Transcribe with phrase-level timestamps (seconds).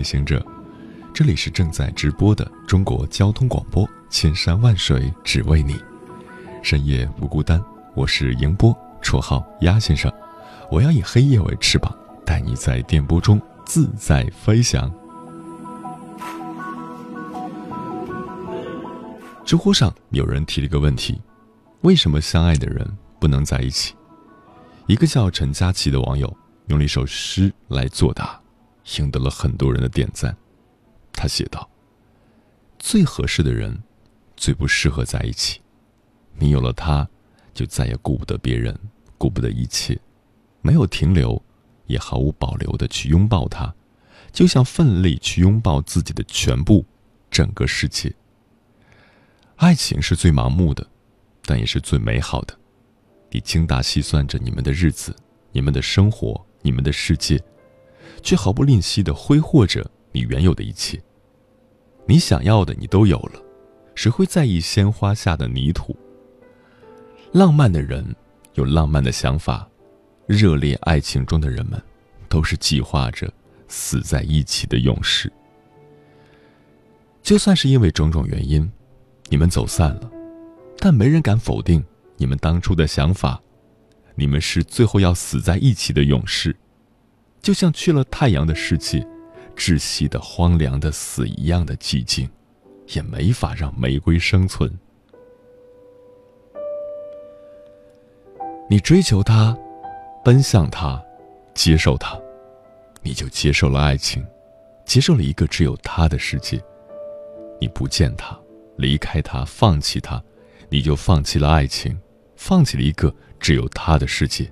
[0.00, 0.42] 旅行者，
[1.12, 5.76] 这里是正在直播的中国交通广播，千山万水只为你，
[6.62, 7.62] 深夜不孤单。
[7.94, 10.10] 我是迎波，绰号鸭先生。
[10.70, 14.90] 我要以黑夜为翅膀，带你在电波中自在飞翔。
[19.44, 21.20] 知乎上有人提了一个问题：
[21.82, 23.94] 为什么相爱的人不能在一起？
[24.86, 26.34] 一个叫陈佳琪的网友
[26.68, 28.39] 用了一首诗来作答。
[28.98, 30.36] 赢得了很多人的点赞。
[31.12, 31.68] 他写道
[32.78, 33.82] ：“最合适的人，
[34.36, 35.60] 最不适合在一起。
[36.38, 37.08] 你有了他，
[37.52, 38.78] 就再也顾不得别人，
[39.18, 40.00] 顾不得一切，
[40.62, 41.42] 没有停留，
[41.86, 43.74] 也毫无保留的去拥抱他，
[44.32, 46.86] 就像奋力去拥抱自己的全部，
[47.30, 48.14] 整个世界。
[49.56, 50.86] 爱情是最盲目的，
[51.44, 52.56] 但也是最美好的。
[53.30, 55.14] 你精打细算着你们的日子，
[55.52, 57.38] 你们的生活，你们的世界。”
[58.22, 61.00] 却毫不吝惜地挥霍着你原有的一切。
[62.06, 63.40] 你想要的你都有了，
[63.94, 65.96] 谁会在意鲜花下的泥土？
[67.32, 68.04] 浪漫的人
[68.54, 69.68] 有浪漫的想法，
[70.26, 71.80] 热烈爱情中的人们，
[72.28, 73.32] 都是计划着
[73.68, 75.32] 死在一起的勇士。
[77.22, 78.68] 就算是因为种种原因，
[79.28, 80.10] 你们走散了，
[80.78, 81.84] 但没人敢否定
[82.16, 83.40] 你们当初的想法。
[84.16, 86.54] 你们是最后要死在一起的勇士。
[87.42, 89.06] 就像去了太阳的世界，
[89.56, 92.28] 窒息的、荒凉的、死一样的寂静，
[92.94, 94.70] 也没法让玫瑰生存。
[98.68, 99.56] 你追求他，
[100.24, 101.02] 奔向他，
[101.54, 102.16] 接受他，
[103.02, 104.24] 你就接受了爱情，
[104.84, 106.62] 接受了一个只有他的世界。
[107.60, 108.38] 你不见他，
[108.76, 110.22] 离开他，放弃他，
[110.68, 111.98] 你就放弃了爱情，
[112.36, 114.50] 放弃了一个只有他的世界。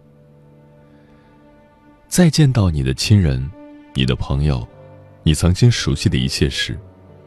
[2.09, 3.49] 再见到你的亲人、
[3.95, 4.67] 你的朋友、
[5.23, 6.77] 你曾经熟悉的一切时，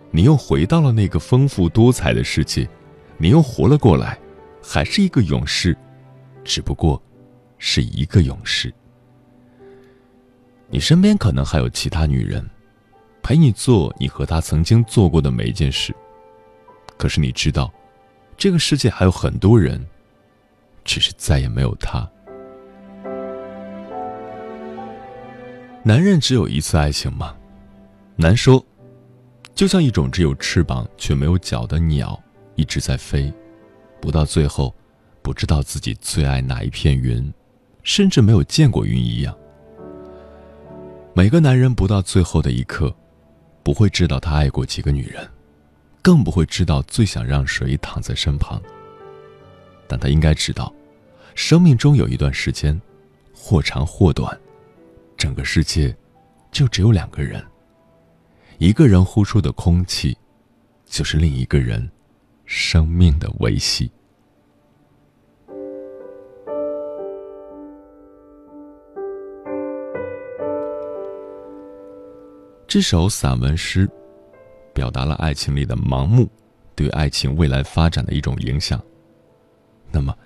[0.09, 2.67] 你又回到了那个丰富多彩的世界，
[3.17, 4.17] 你又活了过来，
[4.61, 5.77] 还是一个勇士，
[6.43, 7.01] 只不过
[7.59, 8.73] 是一个勇士。
[10.67, 12.43] 你身边可能还有其他女人，
[13.21, 15.95] 陪你做你和她曾经做过的每一件事，
[16.97, 17.71] 可是你知道，
[18.35, 19.85] 这个世界还有很多人，
[20.83, 22.09] 只是再也没有他。
[25.83, 27.35] 男人只有一次爱情吗？
[28.15, 28.63] 难说。
[29.53, 32.19] 就像一种只有翅膀却没有脚的鸟，
[32.55, 33.31] 一直在飞，
[33.99, 34.73] 不到最后，
[35.21, 37.31] 不知道自己最爱哪一片云，
[37.83, 39.35] 甚至没有见过云一样。
[41.13, 42.95] 每个男人不到最后的一刻，
[43.61, 45.27] 不会知道他爱过几个女人，
[46.01, 48.61] 更不会知道最想让谁躺在身旁。
[49.87, 50.73] 但他应该知道，
[51.35, 52.79] 生命中有一段时间，
[53.35, 54.39] 或长或短。
[55.21, 55.95] 整个世界，
[56.51, 57.45] 就只有两个人。
[58.57, 60.17] 一个人呼出的空气，
[60.83, 61.87] 就是另一个人
[62.47, 63.91] 生命的维系。
[72.67, 73.87] 这首散文诗，
[74.73, 76.27] 表达了爱情里的盲目，
[76.73, 78.83] 对爱情未来发展的一种影响。
[79.91, 80.17] 那么，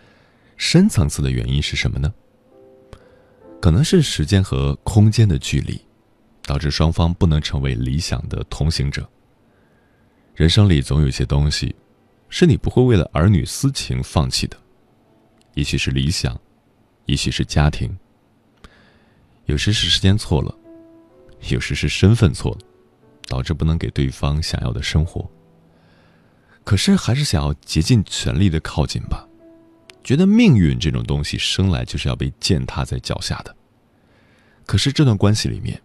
[0.55, 2.13] 深层次的原因是什么呢？
[3.65, 5.81] 可能是时间和空间的距离，
[6.43, 9.09] 导致双方不能成为理想的同行者。
[10.35, 11.75] 人生里总有些东西，
[12.29, 14.55] 是你不会为了儿女私情放弃的，
[15.55, 16.39] 也许是理想，
[17.07, 17.89] 也许是家庭。
[19.45, 20.55] 有时是时间错了，
[21.49, 22.59] 有时是身份错了，
[23.25, 25.27] 导致不能给对方想要的生活。
[26.63, 29.27] 可是还是想要竭尽全力的靠近吧，
[30.05, 33.53] 觉得命运这种东西生来就是要被践踏在脚下的。
[34.63, 35.81] 可是这段关系里面，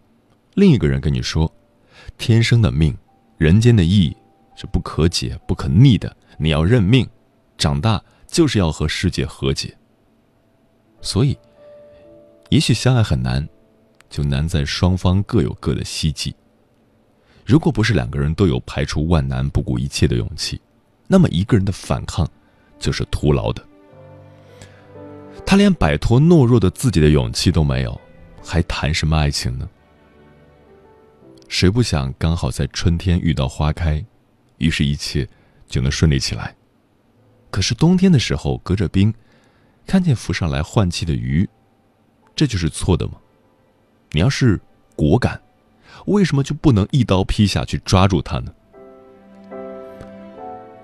[0.55, 1.51] 另一个人跟你说，
[2.19, 2.95] 天生的命，
[3.39, 4.15] 人间的意义
[4.55, 7.09] 是不可解、不可逆的，你要认命，
[7.57, 9.75] 长大就是要和世界和解。
[11.01, 11.35] 所以，
[12.51, 13.49] 也许相爱很难，
[14.11, 16.37] 就难在双方各有各的希冀。
[17.47, 20.61] 如果不是两个人都有排除万难、不顾一切的勇气，
[21.07, 22.31] 那么一个人的反抗
[22.79, 23.67] 就是徒劳的。
[25.45, 28.01] 他连摆脱懦弱的自己的勇气都没有，
[28.43, 29.69] 还谈什么爱情呢？
[31.49, 34.05] 谁不想刚好在春天遇到花开，
[34.59, 35.29] 于是一切
[35.67, 36.55] 就能顺利起来？
[37.51, 39.13] 可是冬天的时候，隔着冰。
[39.87, 41.49] 看见浮上来换气的鱼，
[42.37, 43.15] 这就是错的吗？
[44.13, 44.61] 你要是
[44.95, 45.41] 果敢，
[46.07, 48.55] 为什么就不能一刀劈下去抓住它呢？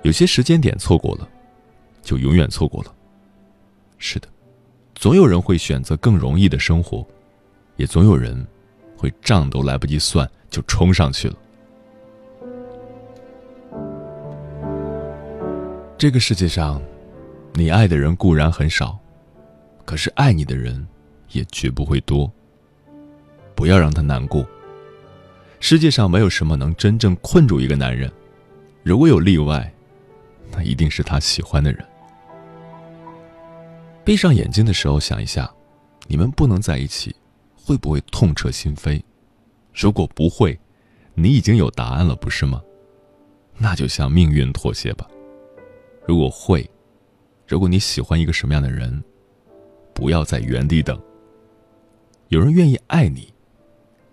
[0.02, 1.29] 有些时间点错过了，
[2.02, 2.93] 就永远错过了。
[3.99, 4.26] 是的，
[4.97, 7.07] 总有人会选择更容易的生活，
[7.77, 8.47] 也总有人
[8.97, 11.37] 会账都来不及算就冲上去了。
[15.97, 16.83] 这个世界上。
[17.59, 18.99] 你爱的人固然很少，
[19.87, 20.87] 可是爱你的人
[21.33, 22.31] 也绝不会多。
[23.55, 24.47] 不要让他难过。
[25.59, 28.13] 世界上没有什么能真正困住一个男人，
[28.83, 29.73] 如果有例外，
[30.51, 31.83] 那一定是他喜欢的人。
[34.06, 35.53] 闭上眼睛的时候想一下，
[36.06, 37.12] 你们不能在一起，
[37.56, 39.03] 会不会痛彻心扉？
[39.75, 40.56] 如果不会，
[41.14, 42.62] 你已经有答案了，不是吗？
[43.58, 45.08] 那就向命运妥协吧。
[46.06, 46.70] 如果会。
[47.49, 49.03] 如果你喜欢一个什么样的人，
[49.93, 51.00] 不要在原地等。
[52.29, 53.35] 有人愿意爱你，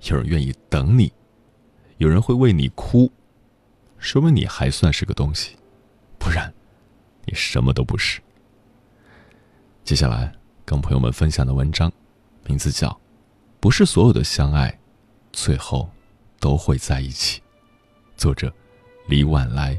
[0.10, 1.14] 有人愿意等你，
[1.98, 3.12] 有人会为你哭，
[4.00, 5.56] 说明你还算是个东西，
[6.18, 6.52] 不然，
[7.26, 8.20] 你什么都不是。
[9.84, 10.32] 接下来
[10.64, 11.92] 跟朋友们分享的文章，
[12.46, 12.88] 名字叫
[13.60, 14.80] 《不是所有的相爱，
[15.34, 15.90] 最后
[16.40, 17.42] 都会在一起》，
[18.16, 18.52] 作者
[19.08, 19.78] 李晚来。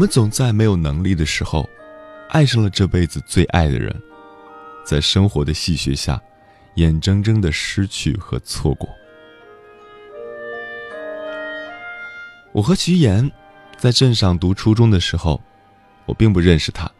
[0.00, 1.68] 我们总在没有能力的时候，
[2.30, 3.94] 爱上了这辈子最爱的人，
[4.82, 6.18] 在生活的戏谑下，
[6.76, 8.88] 眼睁睁的失去和错过。
[12.52, 13.30] 我和徐岩
[13.76, 15.38] 在镇上读初中的时候，
[16.06, 16.90] 我并不认识他，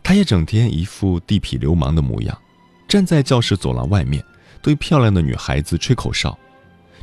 [0.00, 2.38] 他也整天一副地痞流氓的模样，
[2.86, 4.24] 站在教室走廊外面，
[4.62, 6.38] 对漂亮的女孩子吹口哨。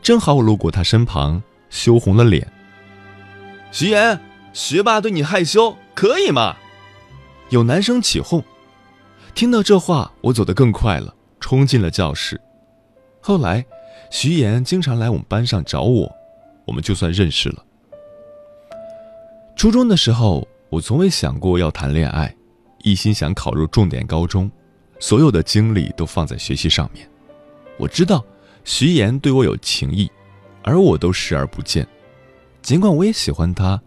[0.01, 2.49] 正好我路过他身旁，羞红了脸。
[3.69, 4.17] 徐岩。
[4.53, 6.55] 学霸对你害羞，可以吗？
[7.49, 8.43] 有男生起哄。
[9.35, 12.39] 听到这话，我走得更快了，冲进了教室。
[13.21, 13.65] 后来，
[14.11, 16.11] 徐岩经常来我们班上找我，
[16.65, 17.63] 我们就算认识了。
[19.55, 22.35] 初中的时候，我从未想过要谈恋爱，
[22.83, 24.49] 一心想考入重点高中，
[24.99, 27.09] 所有的精力都放在学习上面。
[27.77, 28.23] 我知道
[28.65, 30.09] 徐岩对我有情意，
[30.63, 31.87] 而我都视而不见。
[32.61, 33.81] 尽管我也喜欢他。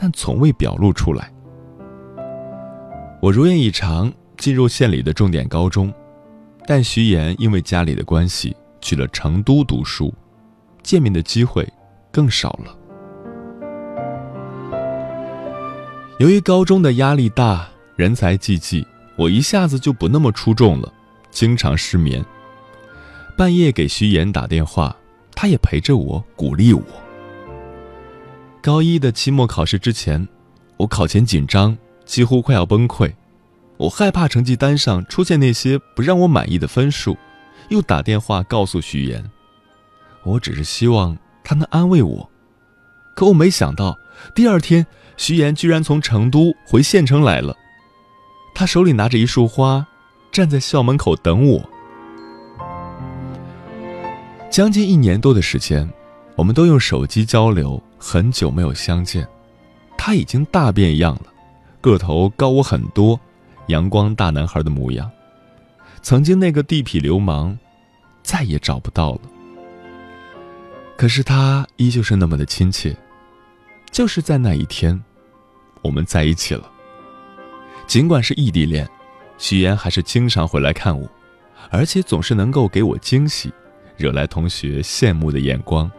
[0.00, 1.28] 但从未表露出来。
[3.20, 5.92] 我如愿以偿进入县里的重点高中，
[6.68, 10.14] 但徐岩因为家里的关系去了成都读书，
[10.84, 11.68] 见面的机会
[12.12, 12.78] 更少了。
[16.20, 18.86] 由于高中的压力大，人才济济，
[19.16, 20.92] 我一下子就不那么出众了，
[21.30, 22.24] 经常失眠。
[23.36, 24.96] 半夜给徐岩打电话，
[25.32, 26.82] 他也陪着我，鼓励我。
[28.60, 30.26] 高一的期末考试之前，
[30.76, 33.12] 我考前紧张，几乎快要崩溃。
[33.76, 37.16] 我害怕成绩单上出现那些不让我满意的分数，
[37.68, 39.24] 又打电话告诉徐岩。
[40.24, 42.30] 我只是希望他能安慰我，
[43.14, 43.96] 可我没想到，
[44.34, 44.84] 第二天
[45.16, 47.56] 徐岩居然从成都回县城来了。
[48.54, 49.86] 他手里拿着一束花，
[50.32, 51.70] 站在校门口等我。
[54.50, 55.88] 将近一年多的时间，
[56.34, 57.80] 我们都用手机交流。
[57.98, 59.26] 很久没有相见，
[59.96, 61.32] 他已经大变样了，
[61.80, 63.18] 个头高我很多，
[63.66, 65.10] 阳光大男孩的模样。
[66.00, 67.58] 曾经那个地痞流氓，
[68.22, 69.20] 再也找不到了。
[70.96, 72.96] 可是他依旧是那么的亲切。
[73.90, 75.02] 就是在那一天，
[75.80, 76.70] 我们在一起了。
[77.86, 78.86] 尽管是异地恋，
[79.38, 81.08] 徐岩还是经常回来看我，
[81.70, 83.50] 而且总是能够给我惊喜，
[83.96, 85.90] 惹来同学羡慕的眼光。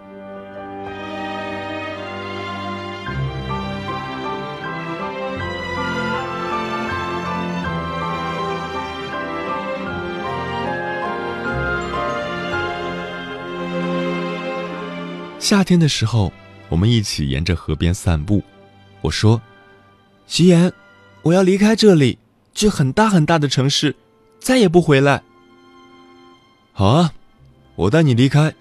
[15.50, 16.32] 夏天的时候，
[16.70, 18.44] 我们一起沿着河边散步。
[19.02, 19.42] 我说
[20.28, 20.72] ：“徐岩，
[21.24, 22.20] 我要离开这里，
[22.54, 23.96] 去很大很大的城市，
[24.40, 25.24] 再也不回来。”
[26.72, 27.12] 好啊，
[27.74, 28.54] 我带你离开，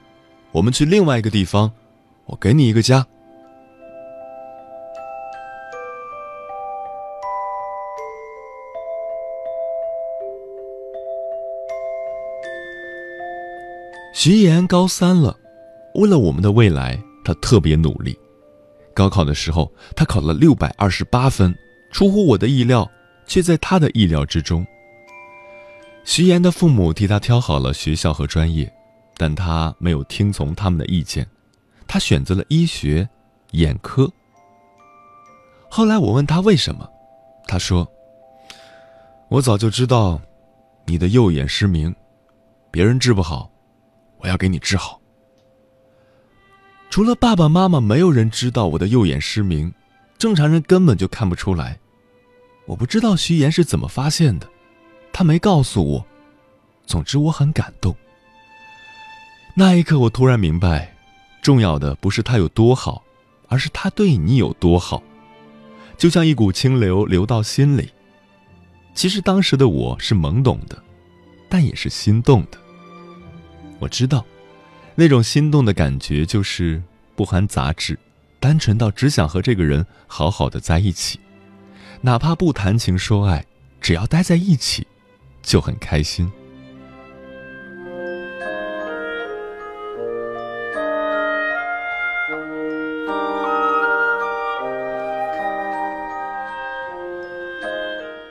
[0.51, 1.71] 我们去另外一个地方，
[2.25, 3.07] 我给你一个家。
[14.15, 15.39] 徐岩高三了。
[15.99, 18.17] 为了我们的未来，他特别努力。
[18.95, 21.53] 高考的时候，他考了六百二十八分，
[21.91, 22.89] 出乎我的意料，
[23.27, 24.65] 却在他的意料之中。
[26.05, 28.73] 徐岩的父母替他挑好了学校和专业，
[29.17, 31.27] 但他没有听从他们的意见，
[31.89, 33.09] 他选择了医学、
[33.51, 34.09] 眼科。
[35.69, 36.89] 后来我问他为什么，
[37.49, 37.87] 他说
[39.29, 40.21] ：“我早就知道，
[40.87, 41.93] 你的右眼失明，
[42.71, 43.51] 别人治不好，
[44.19, 44.98] 我要给你治好。”
[46.91, 49.73] 除了爸爸妈妈，没有人知道我的右眼失明，
[50.17, 51.79] 正常人根本就看不出来。
[52.67, 54.49] 我不知道徐岩是怎么发现的，
[55.13, 56.07] 他没告诉我。
[56.87, 57.95] 总之，我很感动。
[59.55, 60.95] 那一刻，我突然明白，
[61.43, 63.05] 重要的不是他有多好，
[63.49, 65.03] 而是他对你有多好。
[65.97, 67.91] 就像一股清流流到心里。
[68.95, 70.83] 其实当时的我是懵懂的，
[71.49, 72.59] 但也是心动的。
[73.79, 74.25] 我知道。
[75.01, 76.83] 那种心动的感觉，就是
[77.15, 77.97] 不含杂质，
[78.41, 81.21] 单纯到只想和这个人好好的在一起，
[82.01, 83.47] 哪怕不谈情说爱，
[83.81, 84.85] 只要待在一起，
[85.41, 86.29] 就很开心。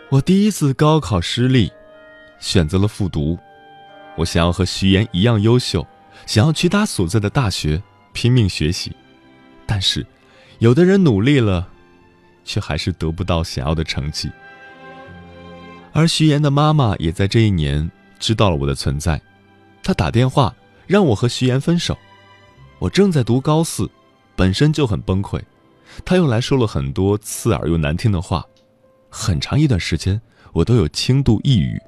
[0.09, 1.71] 我第一次高考失利，
[2.39, 3.39] 选择了复读，
[4.17, 5.87] 我想要和徐岩一样优秀。
[6.25, 7.81] 想要去他所在的大学
[8.13, 8.95] 拼命学习，
[9.65, 10.05] 但是，
[10.59, 11.67] 有的人努力了，
[12.43, 14.29] 却还是得不到想要的成绩。
[15.93, 19.21] 而徐岩的妈妈也在这一年知道了我的存在，
[19.81, 20.53] 她打电话
[20.85, 21.97] 让我和徐岩分手。
[22.79, 23.89] 我正在读高四，
[24.35, 25.41] 本身就很崩溃，
[26.05, 28.45] 他又来说了很多刺耳又难听的话，
[29.09, 30.21] 很长一段时间
[30.53, 31.81] 我都有轻度抑郁。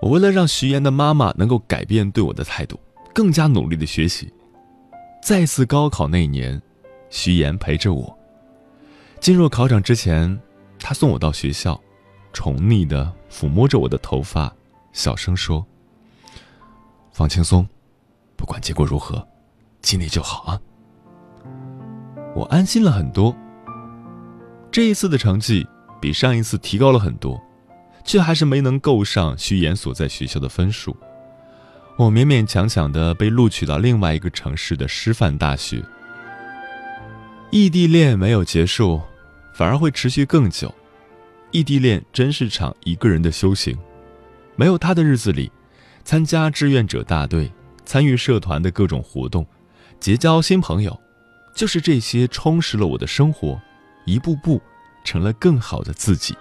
[0.00, 2.78] 我为了让徐岩的妈妈能够改变对我的态度，
[3.12, 4.32] 更加努力的学习。
[5.22, 6.60] 再次高考那年，
[7.10, 8.18] 徐岩陪着我。
[9.20, 10.40] 进入考场之前，
[10.78, 11.78] 他送我到学校，
[12.32, 14.54] 宠溺的抚摸着我的头发，
[14.92, 15.66] 小声说
[17.12, 17.66] ：“放轻松，
[18.36, 19.26] 不管结果如何，
[19.82, 20.60] 尽力就好啊。”
[22.36, 23.34] 我安心了很多。
[24.70, 25.66] 这一次的成绩
[26.00, 27.42] 比上一次提高了很多。
[28.08, 30.96] 却还是没能够上徐岩所在学校的分数，
[31.98, 35.84] 我勉勉强强的被录取到另外一个城市的师范大学。
[37.50, 38.98] 异地恋没有结束，
[39.52, 40.74] 反而会持续更久。
[41.50, 43.76] 异地恋真是场一个人的修行，
[44.56, 45.52] 没有他的日子里，
[46.02, 47.52] 参加志愿者大队，
[47.84, 49.46] 参与社团的各种活动，
[50.00, 50.98] 结交新朋友，
[51.54, 53.60] 就是这些充实了我的生活，
[54.06, 54.62] 一步步
[55.04, 56.34] 成了更好的自己。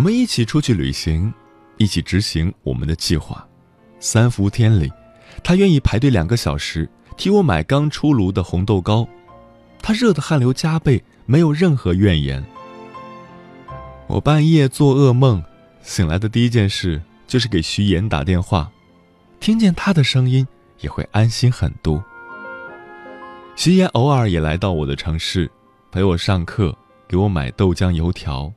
[0.00, 1.30] 我们一起出去旅行，
[1.76, 3.46] 一起执行我们的计划。
[3.98, 4.90] 三伏天里，
[5.44, 6.88] 他愿意排队两个小时
[7.18, 9.06] 替我买刚出炉的红豆糕，
[9.82, 12.42] 他热得汗流浃背，没有任何怨言。
[14.06, 15.44] 我半夜做噩梦，
[15.82, 18.72] 醒来的第一件事就是给徐岩打电话，
[19.38, 22.02] 听见他的声音也会安心很多。
[23.54, 25.50] 徐岩偶尔也来到我的城市，
[25.92, 26.74] 陪我上课，
[27.06, 28.50] 给我买豆浆油条。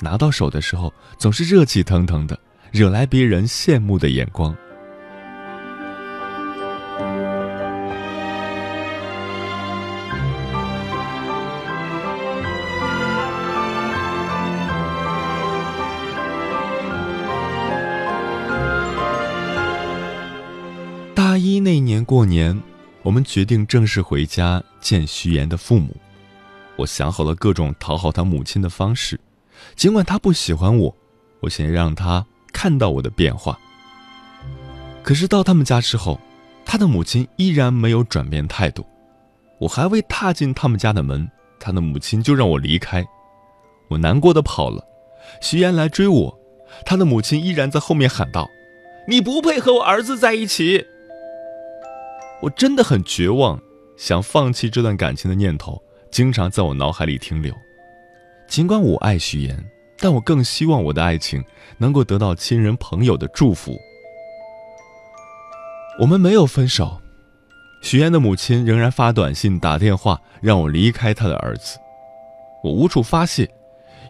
[0.00, 2.38] 拿到手的时候，总是热气腾腾的，
[2.72, 4.54] 惹来别人羡慕的眼光。
[21.14, 22.60] 大一那年过年，
[23.02, 25.96] 我们决定正式回家见徐岩的父母。
[26.76, 29.18] 我想好了各种讨好他母亲的方式。
[29.76, 30.96] 尽管他不喜欢我，
[31.40, 33.58] 我想让他看到我的变化。
[35.02, 36.18] 可是到他们家之后，
[36.64, 38.86] 他的母亲依然没有转变态度。
[39.58, 43.04] 我还未踏进他们家的门，他的母亲就让我离开。
[43.88, 44.82] 我难过的跑了，
[45.40, 46.38] 徐岩来追我，
[46.86, 48.48] 他的母亲依然在后面喊道
[49.06, 50.86] ：“你不配和我儿子在一起。”
[52.42, 53.60] 我真的很绝望，
[53.96, 57.54] 想放弃这段感情的念头经常在我脑海里停留。
[58.54, 59.68] 尽管我爱徐岩，
[59.98, 61.44] 但我更希望我的爱情
[61.76, 63.76] 能够得到亲人朋友的祝福。
[65.98, 67.00] 我们没有分手，
[67.82, 71.80] 徐岩的母亲仍然发短信、打电话让我离开他的儿子。
[72.62, 73.50] 我无处发泄，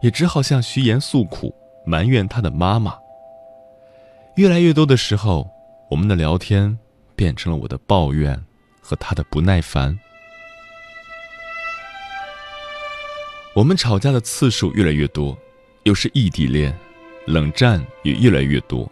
[0.02, 1.54] 也只好向徐岩诉苦，
[1.86, 2.98] 埋怨他的妈妈。
[4.36, 5.48] 越来越多的时候，
[5.88, 6.78] 我们的聊天
[7.16, 8.38] 变成了我的抱怨
[8.82, 9.98] 和他的不耐烦。
[13.54, 15.38] 我们吵架的次数越来越多，
[15.84, 16.76] 又是异地恋，
[17.24, 18.90] 冷战也越来越多。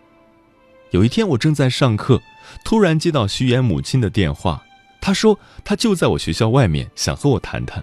[0.93, 2.23] 有一天，我正在上课，
[2.65, 4.63] 突然接到徐岩母亲的电话，
[5.01, 7.83] 她说她就在我学校外面，想和我谈谈。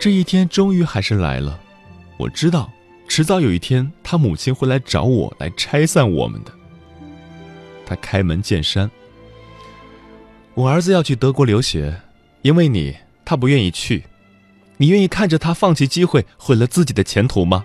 [0.00, 1.60] 这一天终于还是来了，
[2.16, 2.72] 我知道，
[3.06, 6.52] 迟早有一天，他母亲会来找我来拆散我们的。
[7.84, 8.90] 他开门见山
[10.54, 11.94] ：“我儿子要去德国留学，
[12.40, 14.04] 因为你，他不愿意去。”
[14.82, 17.64] 你愿意看着他放弃机会，毁了自己的前途吗？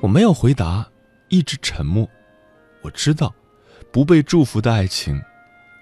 [0.00, 0.88] 我没有回答，
[1.28, 2.10] 一直沉默。
[2.82, 3.32] 我知道，
[3.92, 5.22] 不被祝福的爱情，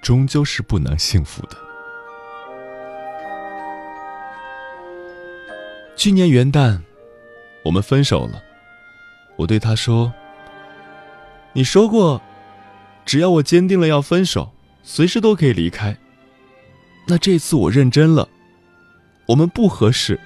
[0.03, 1.57] 终究是不能幸福的。
[5.97, 6.79] 去年元旦，
[7.65, 8.43] 我们分手了。
[9.37, 10.12] 我对他说
[11.55, 12.21] ：“你说过，
[13.07, 15.97] 只要我坚定了要分手，随时都可以离开。
[17.07, 18.29] 那这次我认真了。”
[19.26, 20.19] 我们不合适。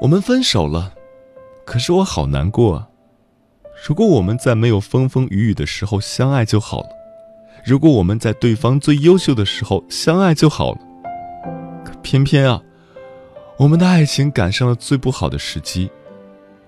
[0.00, 0.94] 我们分手了，
[1.64, 2.88] 可是我好难过啊！
[3.86, 6.88] 如果我们在没有风风雨雨的时候相爱就好了，
[7.64, 10.78] 如果我们在对方最优秀的时候相爱就好了，
[11.84, 12.62] 可偏偏啊！
[13.58, 15.90] 我们的爱情赶上了最不好的时机，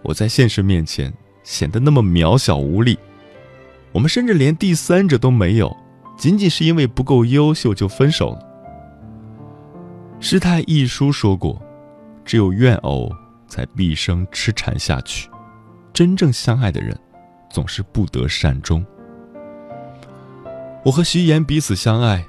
[0.03, 1.13] 我在现实面前
[1.45, 2.99] 显得那么渺小无力。
[3.93, 5.77] 我们甚至连第三者都没有，
[6.19, 8.41] 仅仅是因为不够优秀就分手了。
[10.19, 11.63] 师太一书说过
[12.27, 13.09] ：“只有怨偶
[13.47, 15.31] 才毕生痴缠下去，
[15.93, 16.99] 真正相爱的人
[17.49, 18.85] 总是不得善终。”
[20.85, 22.25] 我和徐岩彼此相爱，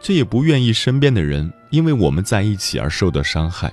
[0.00, 3.70] 却也不愿意身边的人因为我们在一起而受到伤害。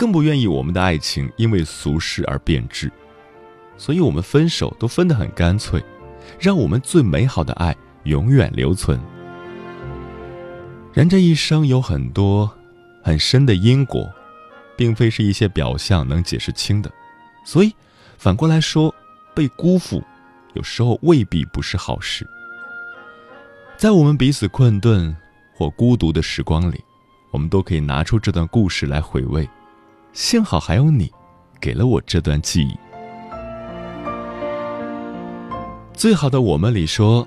[0.00, 2.90] 更不愿意我们的爱情因为俗世而变质，
[3.76, 5.78] 所以我们分手都分得很干脆，
[6.38, 8.98] 让我们最美好的爱永远留存。
[10.94, 12.50] 人这一生有很多
[13.02, 14.10] 很深的因果，
[14.74, 16.90] 并非是一些表象能解释清的，
[17.44, 17.70] 所以
[18.16, 18.94] 反过来说，
[19.34, 20.02] 被辜负
[20.54, 22.26] 有时候未必不是好事。
[23.76, 25.14] 在我们彼此困顿
[25.54, 26.82] 或孤独的时光里，
[27.30, 29.46] 我们都可以拿出这段故事来回味。
[30.12, 31.10] 幸好还有你，
[31.60, 32.76] 给了我这段记忆。
[35.94, 37.26] 最好的我们里说，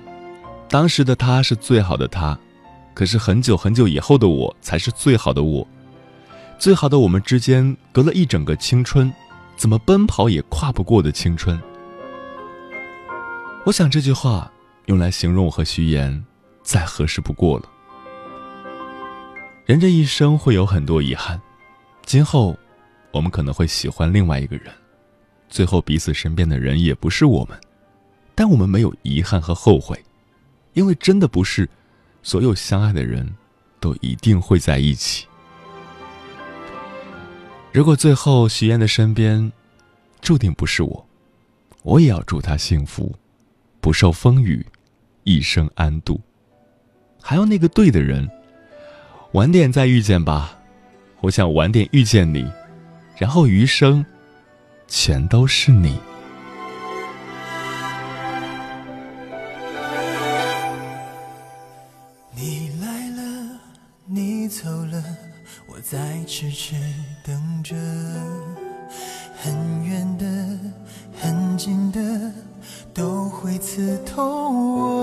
[0.68, 2.38] 当时的他是最好的他，
[2.92, 5.66] 可是很久很久以后的我才是最好的我。
[6.58, 9.12] 最好的我们之间隔了一整个青春，
[9.56, 11.60] 怎么奔跑也跨不过的青春。
[13.64, 14.50] 我想这句话
[14.86, 16.22] 用来形容我和徐岩，
[16.62, 17.64] 再合适不过了。
[19.64, 21.40] 人这一生会有很多遗憾，
[22.04, 22.54] 今后。
[23.14, 24.72] 我们可能会喜欢另外一个人，
[25.48, 27.56] 最后彼此身边的人也不是我们，
[28.34, 29.96] 但我们没有遗憾和后悔，
[30.72, 31.68] 因为真的不是
[32.24, 33.32] 所有相爱的人
[33.78, 35.26] 都一定会在一起。
[37.72, 39.52] 如果最后徐燕的身边
[40.20, 41.06] 注定不是我，
[41.82, 43.14] 我也要祝她幸福，
[43.80, 44.66] 不受风雨，
[45.22, 46.20] 一生安度。
[47.22, 48.28] 还有那个对的人，
[49.32, 50.58] 晚点再遇见吧，
[51.20, 52.44] 我想晚点遇见你。
[53.16, 54.04] 然后余生，
[54.88, 55.98] 全都是你。
[62.36, 63.58] 你来了，
[64.06, 65.02] 你走了，
[65.66, 66.74] 我在痴痴
[67.22, 67.74] 等着。
[69.36, 70.26] 很远的，
[71.20, 72.00] 很近的，
[72.92, 74.93] 都会刺痛我。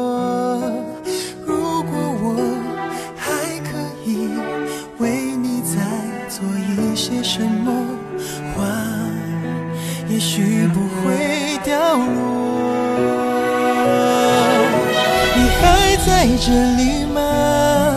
[16.51, 17.95] 这里吗？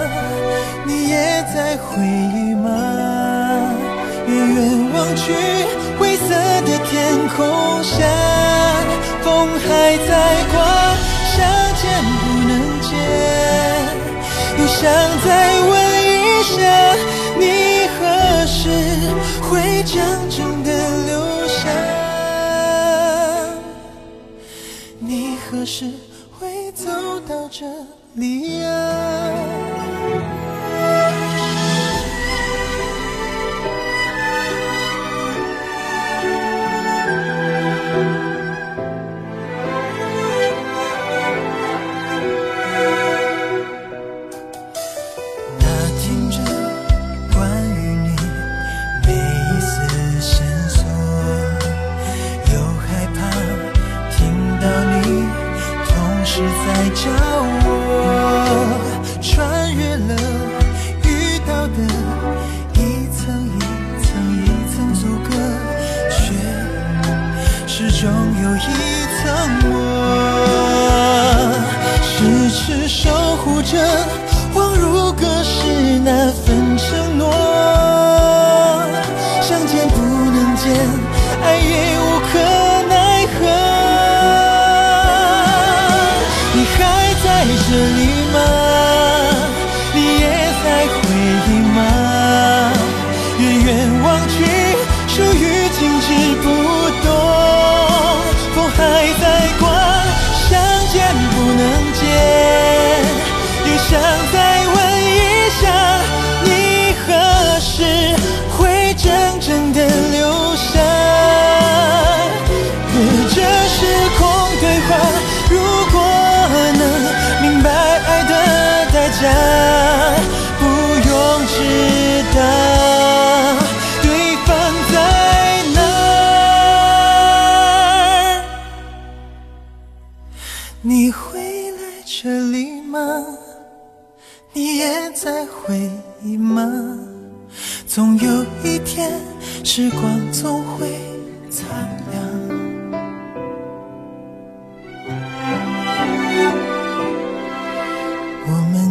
[0.87, 2.71] 你也在回忆吗？
[4.29, 5.33] 远远望去，
[5.99, 6.29] 灰色
[6.61, 8.07] 的天空下，
[9.25, 10.44] 风还在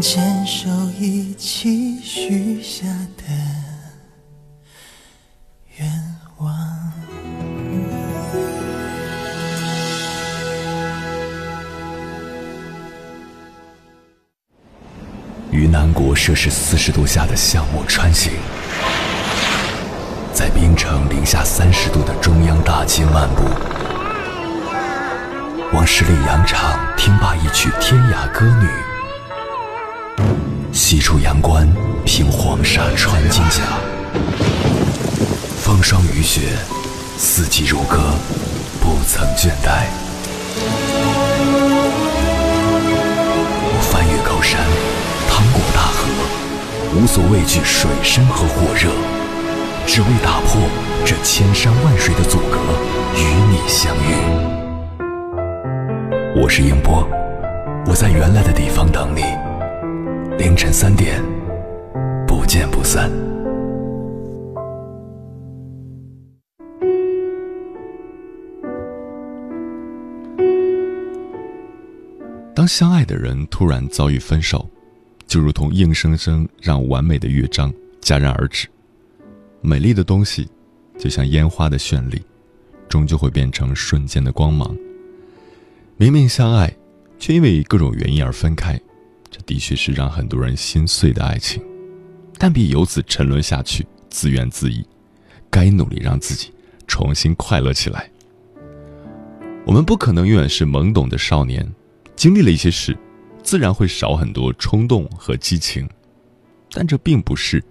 [0.03, 0.67] 牵手
[0.99, 2.85] 一起许下
[3.15, 3.23] 的
[5.77, 5.89] 愿
[6.39, 6.53] 望。
[15.49, 18.33] 于南国摄氏四十度下的项目穿行，
[20.33, 23.45] 在冰城零下三十度的中央大街漫步，
[25.71, 28.67] 往十里洋场听罢一曲天涯歌女，
[30.75, 31.71] 西出阳关
[32.03, 33.61] 凭黄沙穿金甲，
[35.61, 36.57] 风霜雨雪，
[37.15, 37.99] 四季如歌，
[38.81, 39.85] 不曾倦怠。
[43.65, 44.59] 我翻越高山，
[45.29, 46.09] 趟过大河，
[46.95, 48.89] 无所畏惧水深和火热，
[49.85, 50.59] 只为打破
[51.05, 52.57] 这千山万水的阻隔，
[53.15, 54.17] 与你相遇。
[56.35, 57.07] 我是英波，
[57.85, 59.21] 我在原来的地方等你，
[60.43, 61.23] 凌晨三点，
[62.27, 63.09] 不见不散。
[72.53, 74.69] 当相爱的人突然遭遇分手，
[75.25, 78.67] 就如同硬生生让完美的乐章戛然而止。
[79.61, 80.49] 美丽的东西，
[80.97, 82.21] 就像烟花的绚丽，
[82.89, 84.75] 终究会变成瞬间的光芒。
[85.95, 86.69] 明明相爱，
[87.17, 88.77] 却因为各种原因而分开，
[89.33, 91.59] 这的确是让很多人心碎的爱情。
[92.37, 94.85] 但比由此沉沦下去，自怨自艾，
[95.49, 96.53] 该努力让自己
[96.85, 98.07] 重新快乐起来。
[99.65, 101.67] 我们不可能永远是懵懂的少年，
[102.15, 102.95] 经历了一些事，
[103.41, 105.89] 自然会少很多冲动和激情。
[106.71, 107.63] 但这并不是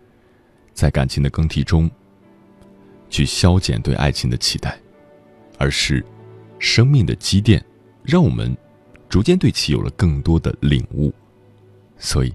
[0.72, 1.88] 在感情的更替中
[3.09, 4.77] 去消减对爱情的期待，
[5.59, 6.05] 而是
[6.59, 7.64] 生命的积淀，
[8.03, 8.57] 让我们
[9.09, 11.12] 逐渐对其有了更多的领悟。
[12.02, 12.34] 所以，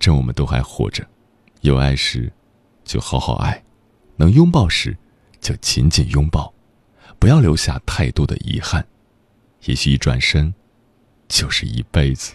[0.00, 1.06] 趁我们都还活着，
[1.60, 2.30] 有爱时
[2.84, 3.62] 就好好爱，
[4.16, 4.96] 能拥抱时
[5.40, 6.52] 就紧紧拥抱，
[7.20, 8.84] 不要留下太多的遗憾。
[9.66, 10.52] 也许一转身
[11.28, 12.34] 就是一辈子。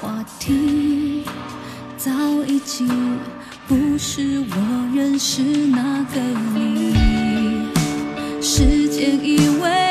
[0.00, 1.22] 话题
[1.98, 2.10] 早
[2.46, 2.88] 已经
[3.68, 4.56] 不是我
[4.94, 6.20] 认识那个
[6.54, 6.94] 你，
[8.40, 9.83] 时间以为。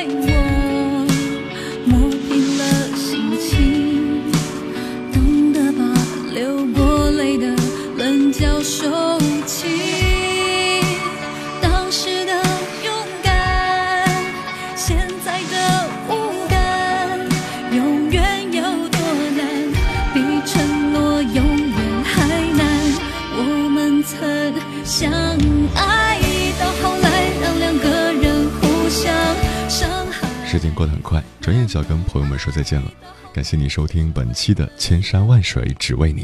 [30.64, 32.90] 时间过得很快，转眼就要跟朋友们说再见了。
[33.34, 36.24] 感谢你收听本期的《千山万水只为你》，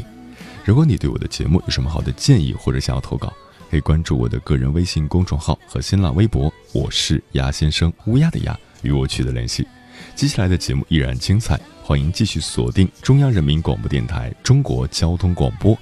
[0.64, 3.30] 如果你对我的节目有什么好的建议或者想要投稿，
[3.70, 6.50] 可以关注我的个人微信公众号和新浪微博。
[6.72, 9.68] 我是鸭先生，乌鸦的鸭，与我取得联系。
[10.14, 15.76] 接下来的节目依然精彩，欢迎继续锁定中央人民广播电台中国交通广播。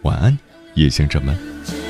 [0.00, 0.38] 晚安，
[0.72, 1.87] 夜行者们。